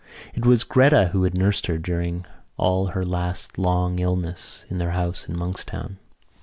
[0.33, 2.25] It was Gretta who had nursed her during
[2.57, 5.99] all her last long illness in their house at Monkstown.